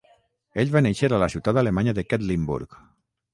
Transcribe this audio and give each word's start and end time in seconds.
Ell 0.61 0.71
va 0.75 0.81
néixer 0.85 1.09
a 1.17 1.19
la 1.23 1.27
ciutat 1.33 1.59
alemanya 1.63 1.95
de 1.99 2.05
Quedlinburg. 2.15 2.77